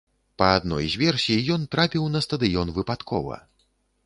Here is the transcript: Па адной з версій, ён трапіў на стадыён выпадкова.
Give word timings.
Па 0.41 0.45
адной 0.59 0.87
з 0.93 1.01
версій, 1.03 1.37
ён 1.57 1.67
трапіў 1.75 2.09
на 2.15 2.23
стадыён 2.27 2.75
выпадкова. 2.79 3.43